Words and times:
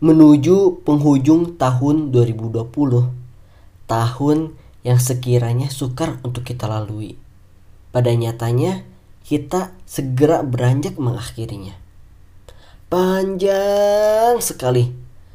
Menuju 0.00 0.80
penghujung 0.80 1.60
tahun 1.60 2.08
2020, 2.08 2.72
tahun 3.84 4.38
yang 4.80 4.96
sekiranya 4.96 5.68
sukar 5.68 6.16
untuk 6.24 6.48
kita 6.48 6.64
lalui. 6.64 7.20
Pada 7.92 8.08
nyatanya, 8.08 8.80
kita 9.28 9.76
segera 9.84 10.40
beranjak 10.40 10.96
mengakhirinya. 10.96 11.76
Panjang 12.88 14.40
sekali 14.40 14.88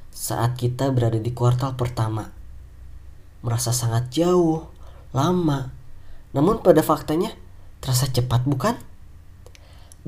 saat 0.09 0.57
kita 0.57 0.89
berada 0.89 1.21
di 1.21 1.29
kuartal 1.29 1.77
pertama. 1.77 2.34
Merasa 3.45 3.70
sangat 3.70 4.09
jauh, 4.09 4.66
lama, 5.13 5.70
namun 6.34 6.66
pada 6.66 6.82
faktanya 6.82 7.38
terasa 7.86 8.09
cepat 8.09 8.50
bukan? 8.50 8.73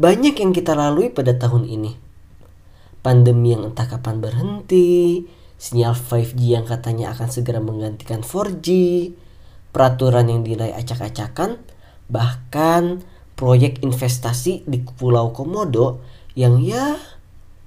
Banyak 0.02 0.42
yang 0.42 0.50
kita 0.50 0.74
lalui 0.74 1.14
pada 1.14 1.38
tahun 1.38 1.70
ini 1.70 2.07
pandemi 3.08 3.56
yang 3.56 3.72
entah 3.72 3.88
kapan 3.88 4.20
berhenti, 4.20 5.24
sinyal 5.56 5.96
5G 5.96 6.60
yang 6.60 6.68
katanya 6.68 7.16
akan 7.16 7.32
segera 7.32 7.64
menggantikan 7.64 8.20
4G, 8.20 8.68
peraturan 9.72 10.28
yang 10.28 10.44
dinilai 10.44 10.76
acak-acakan, 10.76 11.56
bahkan 12.12 13.08
proyek 13.40 13.80
investasi 13.80 14.68
di 14.68 14.84
Pulau 14.84 15.32
Komodo 15.32 16.04
yang 16.36 16.60
ya 16.60 17.00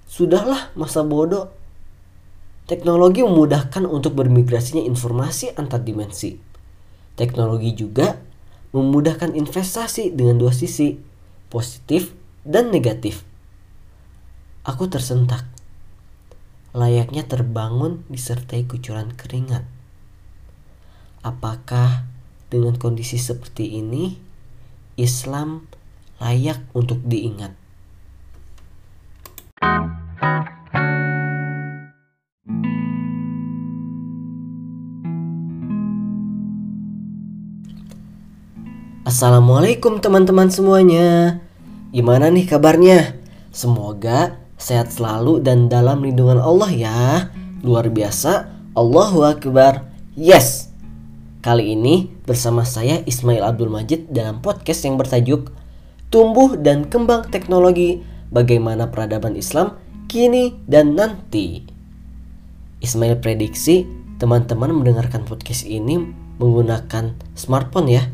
sudahlah 0.04 0.76
masa 0.76 1.08
bodoh. 1.08 1.48
Teknologi 2.68 3.24
memudahkan 3.24 3.88
untuk 3.88 4.20
bermigrasinya 4.20 4.84
informasi 4.84 5.56
antar 5.56 5.80
dimensi. 5.80 6.36
Teknologi 7.16 7.72
juga 7.72 8.20
memudahkan 8.76 9.32
investasi 9.32 10.12
dengan 10.12 10.36
dua 10.36 10.52
sisi, 10.52 11.00
positif 11.48 12.12
dan 12.44 12.68
negatif. 12.68 13.29
Aku 14.60 14.92
tersentak. 14.92 15.48
Layaknya 16.76 17.24
terbangun 17.24 18.04
disertai 18.12 18.68
kucuran 18.68 19.16
keringat. 19.16 19.64
Apakah 21.24 22.04
dengan 22.52 22.76
kondisi 22.76 23.16
seperti 23.16 23.80
ini 23.80 24.20
Islam 25.00 25.64
layak 26.20 26.60
untuk 26.76 27.00
diingat? 27.08 27.56
Assalamualaikum 39.08 40.04
teman-teman 40.04 40.52
semuanya. 40.52 41.40
Gimana 41.96 42.28
nih 42.28 42.44
kabarnya? 42.44 43.16
Semoga 43.56 44.39
sehat 44.60 44.92
selalu 44.92 45.40
dan 45.40 45.72
dalam 45.72 46.04
lindungan 46.04 46.38
Allah 46.38 46.70
ya. 46.70 47.00
Luar 47.64 47.88
biasa. 47.88 48.52
Allahu 48.76 49.24
Akbar. 49.24 49.88
Yes. 50.14 50.68
Kali 51.40 51.72
ini 51.72 52.12
bersama 52.28 52.68
saya 52.68 53.00
Ismail 53.08 53.40
Abdul 53.40 53.72
Majid 53.72 54.12
dalam 54.12 54.44
podcast 54.44 54.84
yang 54.84 55.00
bertajuk 55.00 55.48
Tumbuh 56.12 56.60
dan 56.60 56.84
Kembang 56.92 57.32
Teknologi 57.32 58.04
Bagaimana 58.28 58.92
Peradaban 58.92 59.40
Islam 59.40 59.80
Kini 60.04 60.52
dan 60.68 60.92
Nanti. 60.92 61.64
Ismail 62.84 63.24
prediksi 63.24 63.88
teman-teman 64.20 64.68
mendengarkan 64.76 65.24
podcast 65.24 65.64
ini 65.64 66.12
menggunakan 66.36 67.16
smartphone 67.32 67.88
ya. 67.88 68.04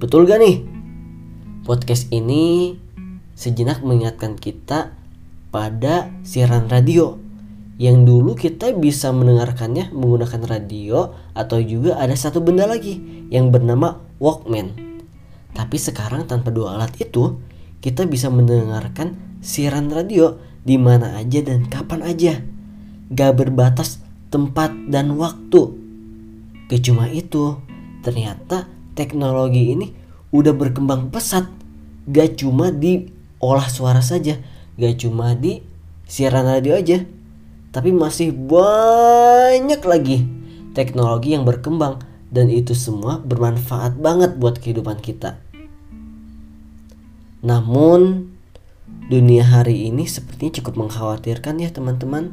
Betul 0.00 0.24
gak 0.24 0.40
nih? 0.40 0.64
Podcast 1.68 2.08
ini 2.08 2.76
sejenak 3.36 3.84
mengingatkan 3.84 4.40
kita 4.40 5.01
pada 5.52 6.08
siaran 6.24 6.66
radio 6.66 7.20
yang 7.76 8.08
dulu 8.08 8.32
kita 8.32 8.72
bisa 8.72 9.12
mendengarkannya 9.12 9.92
menggunakan 9.92 10.42
radio 10.48 11.12
atau 11.36 11.60
juga 11.60 12.00
ada 12.00 12.16
satu 12.16 12.40
benda 12.40 12.64
lagi 12.64 12.98
yang 13.28 13.52
bernama 13.52 14.00
Walkman. 14.16 14.72
Tapi 15.52 15.76
sekarang 15.76 16.24
tanpa 16.24 16.48
dua 16.48 16.80
alat 16.80 16.96
itu, 16.96 17.36
kita 17.84 18.08
bisa 18.08 18.32
mendengarkan 18.32 19.38
siaran 19.44 19.92
radio 19.92 20.40
di 20.64 20.80
mana 20.80 21.20
aja 21.20 21.44
dan 21.44 21.68
kapan 21.68 22.00
aja. 22.06 22.34
Gak 23.12 23.36
berbatas 23.36 24.00
tempat 24.32 24.72
dan 24.88 25.18
waktu. 25.20 25.76
Gak 26.72 26.80
cuma 26.88 27.10
itu, 27.12 27.60
ternyata 28.00 28.70
teknologi 28.96 29.76
ini 29.76 29.92
udah 30.32 30.56
berkembang 30.56 31.12
pesat. 31.12 31.44
Gak 32.08 32.40
cuma 32.40 32.72
di 32.72 33.10
olah 33.42 33.68
suara 33.68 34.00
saja, 34.00 34.38
gak 34.78 34.94
cuma 35.02 35.36
di 35.36 35.60
siaran 36.08 36.48
radio 36.48 36.76
aja 36.76 37.04
tapi 37.72 37.88
masih 37.88 38.36
banyak 38.36 39.80
lagi 39.80 40.28
teknologi 40.76 41.32
yang 41.32 41.48
berkembang 41.48 42.04
dan 42.32 42.48
itu 42.48 42.72
semua 42.72 43.20
bermanfaat 43.20 44.00
banget 44.00 44.40
buat 44.40 44.56
kehidupan 44.56 45.04
kita. 45.04 45.36
Namun 47.44 48.32
dunia 49.08 49.44
hari 49.44 49.92
ini 49.92 50.08
sepertinya 50.08 50.60
cukup 50.60 50.88
mengkhawatirkan 50.88 51.60
ya 51.60 51.68
teman-teman. 51.68 52.32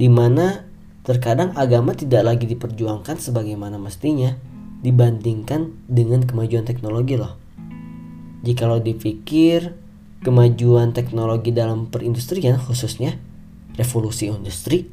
Di 0.00 0.08
mana 0.08 0.64
terkadang 1.04 1.52
agama 1.60 1.92
tidak 1.92 2.24
lagi 2.24 2.48
diperjuangkan 2.48 3.20
sebagaimana 3.20 3.76
mestinya 3.76 4.32
dibandingkan 4.80 5.76
dengan 5.84 6.24
kemajuan 6.24 6.64
teknologi 6.64 7.20
loh. 7.20 7.36
Jikalau 8.40 8.80
dipikir 8.80 9.76
kemajuan 10.20 10.92
teknologi 10.92 11.52
dalam 11.52 11.88
perindustrian 11.88 12.60
khususnya 12.60 13.16
revolusi 13.76 14.28
industri 14.28 14.88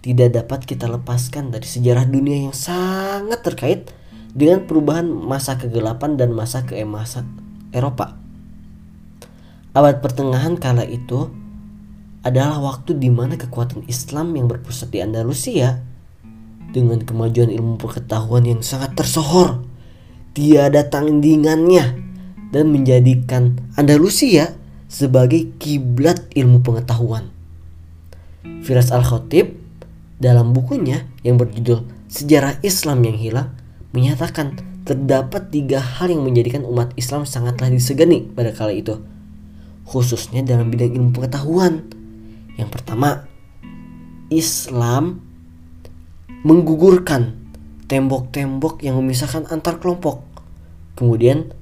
tidak 0.00 0.36
dapat 0.36 0.64
kita 0.64 0.88
lepaskan 0.88 1.52
dari 1.52 1.68
sejarah 1.68 2.08
dunia 2.08 2.48
yang 2.48 2.56
sangat 2.56 3.40
terkait 3.44 3.92
dengan 4.32 4.64
perubahan 4.64 5.04
masa 5.04 5.60
kegelapan 5.60 6.16
dan 6.16 6.32
masa 6.32 6.64
keemasan 6.64 7.28
Eropa. 7.72 8.16
Abad 9.76 10.02
pertengahan 10.02 10.56
kala 10.56 10.82
itu 10.82 11.30
adalah 12.20 12.60
waktu 12.60 12.96
di 12.96 13.08
mana 13.08 13.36
kekuatan 13.40 13.88
Islam 13.88 14.36
yang 14.36 14.48
berpusat 14.48 14.92
di 14.92 15.00
Andalusia 15.00 15.80
dengan 16.70 17.00
kemajuan 17.02 17.48
ilmu 17.48 17.80
pengetahuan 17.80 18.44
yang 18.44 18.60
sangat 18.60 18.92
tersohor 18.94 19.64
tiada 20.36 20.86
tandingannya 20.86 22.09
dan 22.50 22.70
menjadikan 22.70 23.58
Andalusia 23.78 24.54
sebagai 24.90 25.54
kiblat 25.62 26.26
ilmu 26.34 26.62
pengetahuan. 26.66 27.30
Firas 28.66 28.90
Al-Khatib 28.90 29.54
dalam 30.20 30.52
bukunya 30.52 31.06
yang 31.22 31.38
berjudul 31.38 31.86
Sejarah 32.10 32.58
Islam 32.66 33.06
yang 33.06 33.14
Hilang 33.14 33.48
menyatakan 33.94 34.58
terdapat 34.82 35.54
tiga 35.54 35.78
hal 35.78 36.10
yang 36.10 36.26
menjadikan 36.26 36.66
umat 36.66 36.90
Islam 36.98 37.22
sangatlah 37.22 37.70
disegani 37.70 38.26
pada 38.26 38.50
kala 38.50 38.74
itu, 38.74 38.98
khususnya 39.86 40.42
dalam 40.42 40.74
bidang 40.74 40.90
ilmu 40.90 41.14
pengetahuan. 41.14 41.86
Yang 42.58 42.70
pertama, 42.74 43.30
Islam 44.26 45.22
menggugurkan 46.42 47.38
tembok-tembok 47.86 48.82
yang 48.82 48.98
memisahkan 48.98 49.46
antar 49.54 49.78
kelompok. 49.78 50.26
Kemudian 50.98 51.54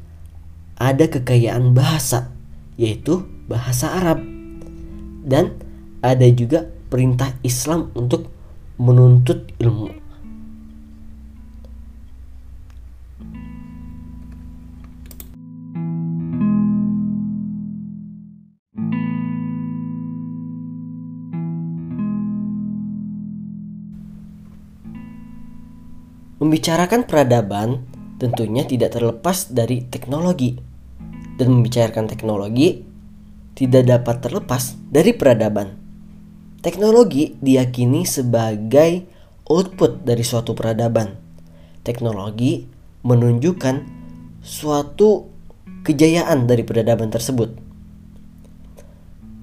ada 0.78 1.10
kekayaan 1.10 1.74
bahasa, 1.74 2.30
yaitu 2.78 3.26
bahasa 3.50 3.90
Arab. 3.98 4.22
Dan 5.26 5.58
ada 6.00 6.24
juga 6.30 6.70
perintah 6.88 7.34
Islam 7.42 7.90
untuk 7.98 8.30
menuntut 8.78 9.50
ilmu. 9.58 9.90
Membicarakan 26.38 27.02
peradaban 27.02 27.82
tentunya 28.22 28.62
tidak 28.62 28.94
terlepas 28.94 29.50
dari 29.50 29.82
teknologi 29.90 30.67
dan 31.38 31.54
membicarakan 31.54 32.10
teknologi 32.10 32.82
tidak 33.54 33.86
dapat 33.86 34.16
terlepas 34.18 34.74
dari 34.90 35.14
peradaban. 35.14 35.78
Teknologi 36.58 37.38
diyakini 37.38 38.02
sebagai 38.02 39.06
output 39.46 40.02
dari 40.02 40.26
suatu 40.26 40.58
peradaban. 40.58 41.14
Teknologi 41.86 42.66
menunjukkan 43.06 43.76
suatu 44.42 45.30
kejayaan 45.86 46.50
dari 46.50 46.66
peradaban 46.66 47.08
tersebut. 47.14 47.54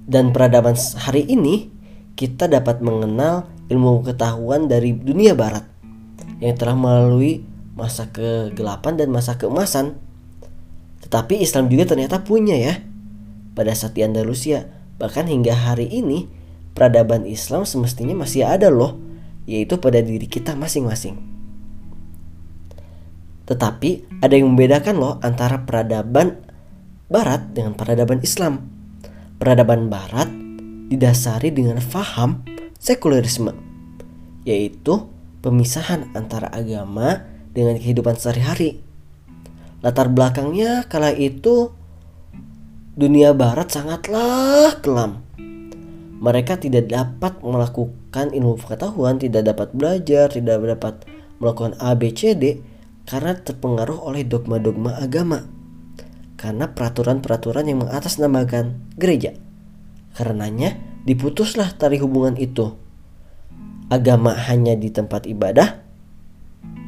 Dan 0.06 0.36
peradaban 0.36 0.78
hari 1.02 1.26
ini 1.26 1.72
kita 2.14 2.46
dapat 2.46 2.84
mengenal 2.84 3.50
ilmu 3.72 4.04
pengetahuan 4.04 4.70
dari 4.70 4.94
dunia 4.94 5.34
barat 5.34 5.66
yang 6.40 6.54
telah 6.54 6.78
melalui 6.78 7.42
masa 7.74 8.08
kegelapan 8.14 8.96
dan 8.96 9.10
masa 9.12 9.36
keemasan 9.36 10.00
tetapi 11.06 11.38
Islam 11.38 11.70
juga 11.70 11.94
ternyata 11.94 12.26
punya 12.26 12.58
ya. 12.58 12.82
Pada 13.54 13.72
saat 13.78 13.94
di 13.94 14.02
Andalusia, 14.02 14.66
bahkan 14.98 15.30
hingga 15.30 15.54
hari 15.54 15.86
ini 15.86 16.26
peradaban 16.74 17.30
Islam 17.30 17.64
semestinya 17.64 18.18
masih 18.18 18.44
ada 18.44 18.74
loh, 18.74 18.98
yaitu 19.46 19.78
pada 19.78 20.02
diri 20.02 20.26
kita 20.26 20.58
masing-masing. 20.58 21.16
Tetapi 23.46 24.20
ada 24.26 24.34
yang 24.34 24.50
membedakan 24.58 24.96
loh 24.98 25.14
antara 25.22 25.62
peradaban 25.64 26.42
Barat 27.06 27.54
dengan 27.54 27.78
peradaban 27.78 28.26
Islam. 28.26 28.66
Peradaban 29.38 29.94
Barat 29.94 30.26
didasari 30.90 31.54
dengan 31.54 31.78
faham 31.78 32.42
sekulerisme, 32.82 33.54
yaitu 34.42 35.06
pemisahan 35.46 36.10
antara 36.18 36.50
agama 36.50 37.30
dengan 37.54 37.78
kehidupan 37.78 38.18
sehari-hari. 38.18 38.85
Latar 39.86 40.10
belakangnya 40.10 40.90
kala 40.90 41.14
itu 41.14 41.70
dunia 42.98 43.38
barat 43.38 43.70
sangatlah 43.70 44.82
kelam. 44.82 45.22
Mereka 46.18 46.58
tidak 46.58 46.90
dapat 46.90 47.38
melakukan 47.46 48.34
ilmu 48.34 48.58
pengetahuan, 48.58 49.22
tidak 49.22 49.46
dapat 49.46 49.78
belajar, 49.78 50.34
tidak 50.34 50.58
dapat 50.58 51.06
melakukan 51.38 51.78
ABCD 51.78 52.66
karena 53.06 53.38
terpengaruh 53.38 54.02
oleh 54.02 54.26
dogma-dogma 54.26 54.98
agama. 54.98 55.46
Karena 56.34 56.74
peraturan-peraturan 56.74 57.70
yang 57.70 57.86
mengatasnamakan 57.86 58.98
gereja. 58.98 59.38
Karenanya 60.18 60.82
diputuslah 61.06 61.78
tali 61.78 62.02
hubungan 62.02 62.42
itu. 62.42 62.74
Agama 63.94 64.34
hanya 64.34 64.74
di 64.74 64.90
tempat 64.90 65.30
ibadah 65.30 65.78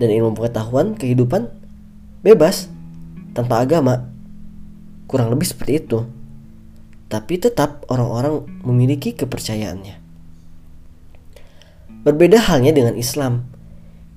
dan 0.02 0.10
ilmu 0.10 0.34
pengetahuan 0.34 0.98
kehidupan 0.98 1.54
bebas 2.26 2.74
tanpa 3.38 3.62
agama. 3.62 4.10
Kurang 5.06 5.30
lebih 5.30 5.46
seperti 5.46 5.86
itu. 5.86 6.10
Tapi 7.06 7.38
tetap 7.38 7.86
orang-orang 7.94 8.50
memiliki 8.66 9.14
kepercayaannya. 9.14 10.02
Berbeda 12.02 12.42
halnya 12.50 12.74
dengan 12.74 12.98
Islam. 12.98 13.46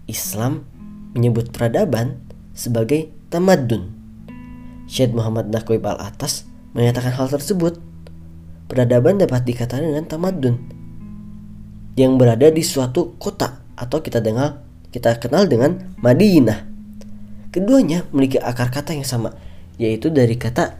Islam 0.08 0.64
menyebut 1.12 1.52
peradaban 1.52 2.16
sebagai 2.56 3.12
tamadun. 3.28 3.92
Syed 4.88 5.12
Muhammad 5.12 5.52
Naqib 5.52 5.84
al-Atas 5.84 6.48
menyatakan 6.72 7.12
hal 7.12 7.28
tersebut. 7.28 7.78
Peradaban 8.72 9.20
dapat 9.20 9.44
dikatakan 9.44 9.84
dengan 9.84 10.06
tamadun 10.08 10.80
yang 11.98 12.14
berada 12.16 12.48
di 12.48 12.62
suatu 12.62 13.18
kota 13.18 13.60
atau 13.74 13.98
kita 13.98 14.22
dengar 14.22 14.62
kita 14.94 15.18
kenal 15.18 15.46
dengan 15.46 15.94
Madinah. 15.98 16.69
Keduanya 17.50 18.06
memiliki 18.14 18.38
akar 18.38 18.70
kata 18.70 18.94
yang 18.94 19.02
sama, 19.02 19.34
yaitu 19.74 20.06
dari 20.06 20.38
kata 20.38 20.78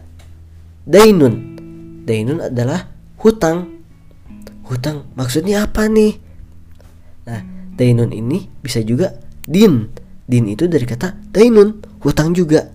dainun. 0.87 1.59
Dainun 2.07 2.47
adalah 2.47 2.87
hutang. 3.19 3.83
Hutang 4.63 5.11
maksudnya 5.19 5.67
apa 5.67 5.91
nih? 5.91 6.15
Nah, 7.27 7.43
dainun 7.75 8.15
ini 8.15 8.47
bisa 8.63 8.79
juga 8.79 9.19
din. 9.43 9.91
Din 10.23 10.47
itu 10.47 10.71
dari 10.71 10.87
kata 10.87 11.11
dainun, 11.35 11.83
hutang 12.07 12.31
juga. 12.31 12.71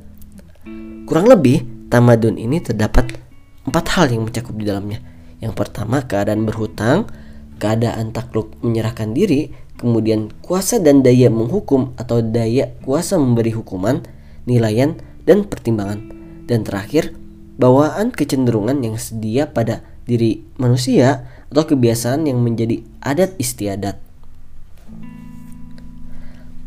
Kurang 1.09 1.33
lebih, 1.33 1.89
tamadun 1.89 2.37
ini 2.37 2.61
terdapat 2.61 3.17
empat 3.65 3.85
hal 3.97 4.13
yang 4.13 4.29
mencakup 4.29 4.53
di 4.61 4.69
dalamnya. 4.69 5.01
Yang 5.41 5.57
pertama, 5.57 6.05
keadaan 6.05 6.45
berhutang, 6.45 7.09
keadaan 7.57 8.13
takluk 8.13 8.53
menyerahkan 8.61 9.17
diri, 9.17 9.49
kemudian 9.77 10.33
kuasa 10.41 10.81
dan 10.81 11.05
daya 11.05 11.29
menghukum 11.29 11.93
atau 12.01 12.25
daya 12.25 12.73
kuasa 12.85 13.21
memberi 13.21 13.53
hukuman, 13.53 14.05
nilaian, 14.49 14.97
dan 15.29 15.45
pertimbangan. 15.45 16.13
Dan 16.47 16.63
terakhir, 16.65 17.13
bawaan 17.61 18.13
kecenderungan 18.13 18.81
yang 18.85 18.97
sedia 18.97 19.49
pada 19.51 19.85
diri 20.07 20.47
manusia 20.57 21.27
atau 21.51 21.67
kebiasaan 21.67 22.31
yang 22.31 22.41
menjadi 22.41 22.83
adat 23.03 23.35
istiadat. 23.37 23.99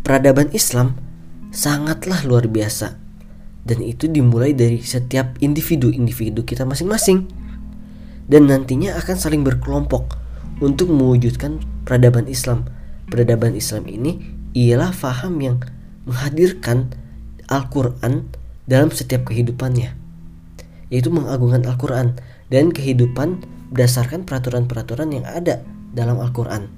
Peradaban 0.03 0.49
Islam 0.51 0.97
sangatlah 1.53 2.25
luar 2.25 2.49
biasa 2.49 2.97
dan 3.65 3.79
itu 3.85 4.09
dimulai 4.09 4.57
dari 4.57 4.81
setiap 4.81 5.37
individu-individu 5.37 6.41
kita 6.41 6.65
masing-masing 6.65 7.29
dan 8.29 8.49
nantinya 8.49 8.97
akan 8.97 9.15
saling 9.17 9.45
berkelompok 9.45 10.17
untuk 10.61 10.89
mewujudkan 10.89 11.61
peradaban 11.85 12.25
Islam 12.25 12.65
peradaban 13.09 13.57
Islam 13.57 13.89
ini 13.89 14.21
ialah 14.53 14.93
faham 14.93 15.41
yang 15.41 15.57
menghadirkan 16.05 16.93
Al-Quran 17.49 18.29
dalam 18.69 18.89
setiap 18.93 19.29
kehidupannya 19.29 19.99
yaitu 20.89 21.13
mengagungkan 21.13 21.63
Al-Quran 21.69 22.17
dan 22.49 22.73
kehidupan 22.73 23.45
berdasarkan 23.69 24.25
peraturan-peraturan 24.25 25.13
yang 25.13 25.25
ada 25.25 25.61
dalam 25.93 26.17
Al-Quran. 26.17 26.69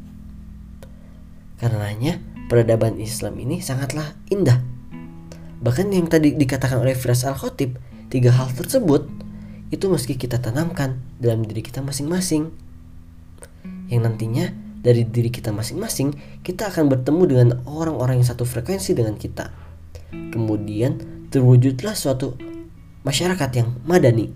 Karenanya 1.55 2.19
peradaban 2.51 2.99
Islam 2.99 3.39
ini 3.39 3.63
sangatlah 3.63 4.11
indah. 4.27 4.59
Bahkan 5.63 5.87
yang 5.95 6.11
tadi 6.11 6.35
dikatakan 6.35 6.83
oleh 6.83 6.91
Firas 6.91 7.23
Al-Khotib 7.23 7.79
tiga 8.11 8.35
hal 8.35 8.51
tersebut 8.51 9.07
itu 9.71 9.87
meski 9.87 10.19
kita 10.19 10.43
tanamkan 10.43 10.99
dalam 11.15 11.47
diri 11.47 11.63
kita 11.63 11.79
masing-masing. 11.79 12.51
Yang 13.87 14.01
nantinya 14.03 14.45
dari 14.81 15.05
diri 15.05 15.29
kita 15.29 15.53
masing-masing, 15.53 16.17
kita 16.41 16.73
akan 16.73 16.89
bertemu 16.89 17.23
dengan 17.29 17.49
orang-orang 17.69 18.19
yang 18.19 18.27
satu 18.33 18.43
frekuensi 18.49 18.97
dengan 18.97 19.13
kita. 19.13 19.53
Kemudian 20.11 20.97
terwujudlah 21.29 21.93
suatu 21.93 22.35
masyarakat 23.05 23.49
yang 23.55 23.69
madani. 23.85 24.33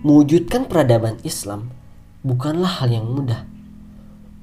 Mewujudkan 0.00 0.64
peradaban 0.64 1.20
Islam 1.28 1.68
bukanlah 2.24 2.80
hal 2.80 2.88
yang 2.88 3.04
mudah. 3.04 3.44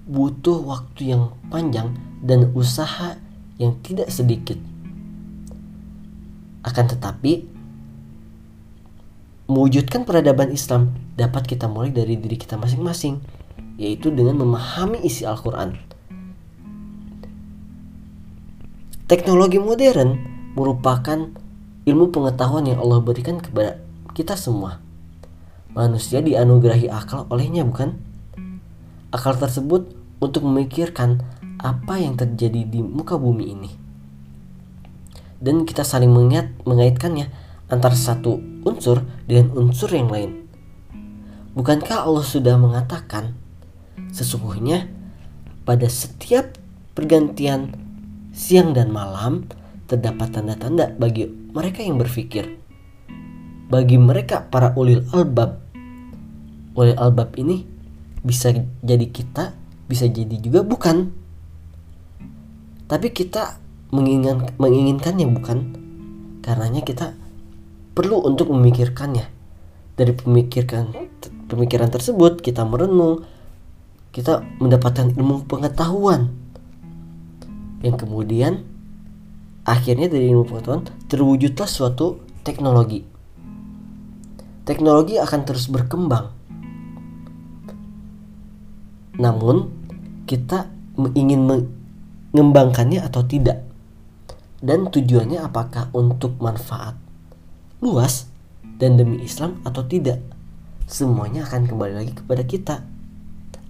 Butuh 0.05 0.61
waktu 0.63 1.17
yang 1.17 1.33
panjang 1.49 1.97
dan 2.21 2.53
usaha 2.53 3.17
yang 3.57 3.77
tidak 3.81 4.09
sedikit. 4.13 4.57
Akan 6.61 6.85
tetapi, 6.89 7.45
mewujudkan 9.49 10.05
peradaban 10.05 10.53
Islam 10.53 10.93
dapat 11.17 11.49
kita 11.49 11.65
mulai 11.65 11.89
dari 11.89 12.17
diri 12.17 12.37
kita 12.37 12.59
masing-masing, 12.59 13.21
yaitu 13.81 14.13
dengan 14.13 14.41
memahami 14.41 15.01
isi 15.01 15.25
Al-Quran. 15.25 15.77
Teknologi 19.07 19.55
modern 19.55 20.19
merupakan 20.53 21.31
ilmu 21.87 22.11
pengetahuan 22.11 22.67
yang 22.67 22.83
Allah 22.83 22.99
berikan 22.99 23.39
kepada 23.39 23.79
kita 24.11 24.35
semua. 24.35 24.83
Manusia 25.71 26.19
dianugerahi 26.19 26.91
akal 26.91 27.23
olehnya, 27.31 27.63
bukan? 27.63 27.95
Akal 29.15 29.39
tersebut 29.39 29.95
untuk 30.19 30.43
memikirkan 30.43 31.23
apa 31.61 31.97
yang 31.97 32.13
terjadi 32.17 32.65
di 32.65 32.79
muka 32.85 33.17
bumi 33.17 33.45
ini. 33.49 33.71
Dan 35.37 35.65
kita 35.65 35.85
saling 35.85 36.09
mengingat, 36.09 36.49
mengaitkannya 36.65 37.29
antara 37.69 37.93
satu 37.93 38.41
unsur 38.65 39.05
dengan 39.29 39.53
unsur 39.53 39.91
yang 39.93 40.09
lain. 40.09 40.49
Bukankah 41.53 42.05
Allah 42.05 42.25
sudah 42.25 42.55
mengatakan 42.57 43.33
sesungguhnya 44.13 44.89
pada 45.65 45.89
setiap 45.89 46.57
pergantian 46.93 47.73
siang 48.33 48.73
dan 48.73 48.93
malam 48.93 49.49
terdapat 49.89 50.33
tanda-tanda 50.33 50.93
bagi 50.95 51.25
mereka 51.53 51.81
yang 51.81 51.97
berpikir. 51.97 52.57
Bagi 53.67 53.97
mereka 53.99 54.47
para 54.47 54.71
ulil 54.77 55.03
albab. 55.11 55.59
Ulil 56.77 56.95
albab 56.95 57.35
ini 57.41 57.65
bisa 58.21 58.53
jadi 58.85 59.07
kita, 59.09 59.57
bisa 59.89 60.05
jadi 60.07 60.37
juga 60.37 60.61
bukan 60.61 61.26
tapi 62.87 63.11
kita 63.11 63.59
menginginkan 63.91 64.55
menginginkannya 64.55 65.27
bukan? 65.27 65.57
Karenanya 66.39 66.83
kita 66.87 67.11
perlu 67.91 68.23
untuk 68.23 68.47
memikirkannya. 68.55 69.27
Dari 69.99 70.13
pemikiran 70.15 70.95
pemikiran 71.51 71.91
tersebut 71.91 72.39
kita 72.39 72.63
merenung 72.63 73.27
kita 74.15 74.41
mendapatkan 74.63 75.11
ilmu 75.13 75.45
pengetahuan. 75.51 76.31
Yang 77.83 78.07
kemudian 78.07 78.63
akhirnya 79.67 80.07
dari 80.07 80.31
ilmu 80.31 80.47
pengetahuan 80.47 80.87
terwujudlah 81.11 81.67
suatu 81.67 82.23
teknologi. 82.47 83.03
Teknologi 84.63 85.19
akan 85.19 85.39
terus 85.43 85.67
berkembang. 85.67 86.31
Namun 89.19 89.69
kita 90.23 90.71
ingin 91.15 91.43
mengembangkannya 92.37 93.01
atau 93.01 93.25
tidak 93.25 93.65
dan 94.61 94.93
tujuannya 94.93 95.41
apakah 95.41 95.89
untuk 95.89 96.37
manfaat 96.37 96.93
luas 97.81 98.29
dan 98.77 98.93
demi 98.93 99.25
Islam 99.25 99.57
atau 99.65 99.81
tidak 99.89 100.21
semuanya 100.85 101.49
akan 101.49 101.65
kembali 101.65 101.97
lagi 101.97 102.13
kepada 102.13 102.45
kita 102.45 102.85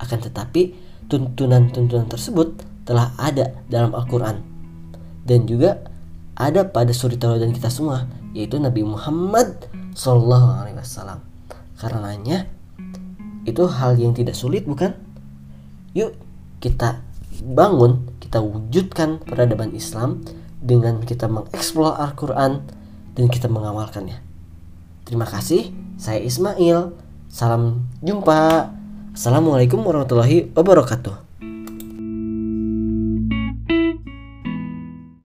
akan 0.03 0.19
tetapi 0.19 0.75
tuntunan-tuntunan 1.07 2.11
tersebut 2.11 2.59
telah 2.83 3.15
ada 3.15 3.55
dalam 3.71 3.95
Al-Quran 3.95 4.43
dan 5.23 5.47
juga 5.47 5.87
ada 6.35 6.67
pada 6.67 6.91
suri 6.91 7.15
tauladan 7.15 7.55
kita 7.55 7.71
semua 7.71 8.03
yaitu 8.35 8.59
Nabi 8.59 8.83
Muhammad 8.83 9.71
Sallallahu 9.95 10.61
Alaihi 10.61 10.77
Wasallam. 10.77 11.23
Karenanya 11.79 12.51
itu 13.47 13.63
hal 13.63 13.95
yang 13.95 14.11
tidak 14.11 14.35
sulit 14.35 14.67
bukan? 14.67 14.93
Yuk 15.95 16.13
kita 16.59 17.06
bangun, 17.43 18.07
kita 18.23 18.41
wujudkan 18.41 19.21
peradaban 19.21 19.73
Islam 19.73 20.23
dengan 20.57 21.03
kita 21.03 21.29
mengeksplor 21.29 21.97
Al-Quran 21.97 22.65
dan 23.13 23.25
kita 23.29 23.49
mengamalkannya. 23.49 24.19
Terima 25.07 25.25
kasih, 25.25 25.71
saya 25.97 26.19
Ismail. 26.21 26.93
Salam 27.27 27.87
jumpa. 27.99 28.71
Assalamualaikum 29.17 29.81
warahmatullahi 29.81 30.53
wabarakatuh. 30.53 31.26